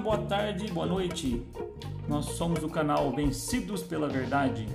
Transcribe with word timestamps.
boa 0.00 0.16
tarde, 0.16 0.72
boa 0.72 0.86
noite. 0.86 1.42
Nós 2.08 2.24
somos 2.24 2.64
o 2.64 2.70
canal 2.70 3.12
Vencidos 3.12 3.82
pela 3.82 4.08
Verdade, 4.08 4.66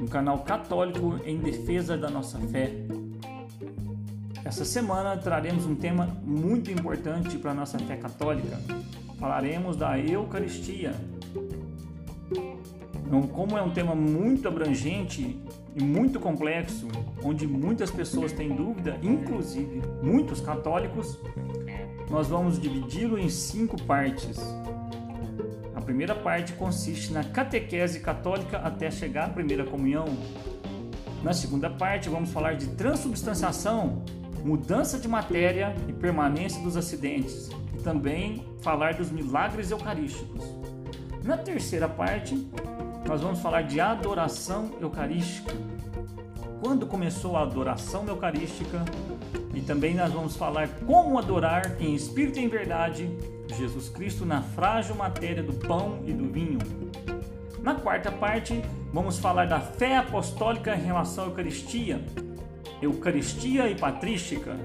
um 0.00 0.06
canal 0.06 0.38
católico 0.44 1.18
em 1.24 1.38
defesa 1.38 1.98
da 1.98 2.08
nossa 2.08 2.38
fé. 2.38 2.70
Essa 4.44 4.64
semana 4.64 5.16
traremos 5.16 5.66
um 5.66 5.74
tema 5.74 6.06
muito 6.24 6.70
importante 6.70 7.36
para 7.36 7.50
a 7.50 7.54
nossa 7.54 7.76
fé 7.80 7.96
católica. 7.96 8.60
Falaremos 9.18 9.76
da 9.76 9.98
Eucaristia. 9.98 10.94
Então, 13.04 13.22
como 13.22 13.58
é 13.58 13.62
um 13.62 13.70
tema 13.70 13.96
muito 13.96 14.46
abrangente 14.46 15.36
e 15.74 15.82
muito 15.82 16.20
complexo, 16.20 16.86
onde 17.24 17.44
muitas 17.44 17.90
pessoas 17.90 18.32
têm 18.32 18.54
dúvida, 18.54 18.96
inclusive 19.02 19.82
muitos 20.00 20.40
católicos, 20.40 21.18
nós 22.10 22.28
vamos 22.28 22.58
dividi-lo 22.58 23.18
em 23.18 23.28
cinco 23.28 23.80
partes. 23.82 24.38
A 25.74 25.80
primeira 25.80 26.14
parte 26.14 26.52
consiste 26.52 27.12
na 27.12 27.24
catequese 27.24 28.00
católica 28.00 28.58
até 28.58 28.90
chegar 28.90 29.26
à 29.26 29.28
primeira 29.28 29.64
comunhão. 29.64 30.06
Na 31.22 31.32
segunda 31.32 31.70
parte, 31.70 32.08
vamos 32.08 32.30
falar 32.30 32.54
de 32.54 32.68
transubstanciação, 32.68 34.02
mudança 34.44 34.98
de 34.98 35.08
matéria 35.08 35.74
e 35.88 35.92
permanência 35.92 36.62
dos 36.62 36.76
acidentes, 36.76 37.48
e 37.74 37.82
também 37.82 38.46
falar 38.60 38.94
dos 38.94 39.10
milagres 39.10 39.70
eucarísticos. 39.70 40.44
Na 41.24 41.38
terceira 41.38 41.88
parte, 41.88 42.46
nós 43.08 43.22
vamos 43.22 43.40
falar 43.40 43.62
de 43.62 43.80
adoração 43.80 44.70
eucarística. 44.80 45.52
Quando 46.64 46.86
começou 46.86 47.36
a 47.36 47.42
adoração 47.42 48.06
eucarística, 48.06 48.82
e 49.52 49.60
também 49.60 49.94
nós 49.94 50.10
vamos 50.10 50.34
falar 50.34 50.66
como 50.86 51.18
adorar 51.18 51.76
em 51.78 51.94
espírito 51.94 52.38
e 52.38 52.44
em 52.44 52.48
verdade 52.48 53.14
Jesus 53.54 53.90
Cristo 53.90 54.24
na 54.24 54.40
frágil 54.40 54.94
matéria 54.94 55.42
do 55.42 55.52
pão 55.52 55.98
e 56.06 56.12
do 56.14 56.26
vinho. 56.26 56.58
Na 57.60 57.74
quarta 57.74 58.10
parte, 58.10 58.64
vamos 58.90 59.18
falar 59.18 59.46
da 59.46 59.60
fé 59.60 59.98
apostólica 59.98 60.74
em 60.74 60.80
relação 60.80 61.24
à 61.24 61.26
Eucaristia, 61.26 62.02
Eucaristia 62.80 63.68
e 63.68 63.74
Patrística. 63.74 64.56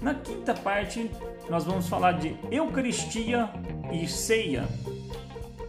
Na 0.00 0.14
quinta 0.14 0.54
parte, 0.54 1.10
nós 1.50 1.66
vamos 1.66 1.90
falar 1.90 2.12
de 2.12 2.34
Eucaristia 2.50 3.50
e 3.92 4.08
Ceia. 4.08 4.66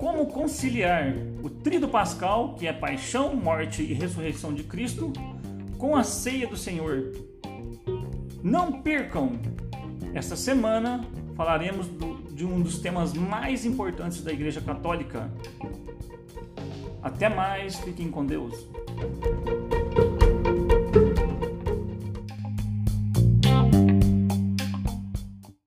Como 0.03 0.25
conciliar 0.25 1.13
o 1.41 1.49
trido 1.49 1.87
pascal, 1.87 2.55
que 2.55 2.67
é 2.67 2.73
paixão, 2.73 3.33
morte 3.37 3.81
e 3.81 3.93
ressurreição 3.93 4.53
de 4.53 4.61
Cristo, 4.61 5.13
com 5.77 5.95
a 5.95 6.03
ceia 6.03 6.45
do 6.45 6.57
Senhor, 6.57 7.13
não 8.43 8.81
percam! 8.81 9.39
Esta 10.13 10.35
semana 10.35 11.07
falaremos 11.37 11.87
do, 11.87 12.15
de 12.33 12.43
um 12.43 12.59
dos 12.59 12.79
temas 12.79 13.13
mais 13.13 13.63
importantes 13.63 14.21
da 14.21 14.33
Igreja 14.33 14.59
Católica. 14.59 15.31
Até 17.01 17.29
mais, 17.29 17.79
fiquem 17.79 18.11
com 18.11 18.25
Deus. 18.25 18.67